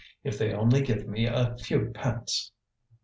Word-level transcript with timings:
If 0.23 0.39
they 0.39 0.51
only 0.51 0.81
give 0.81 1.07
me 1.07 1.27
a 1.27 1.55
few 1.59 1.91
pence!" 1.93 2.51